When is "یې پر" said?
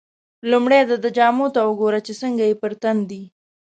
2.49-2.71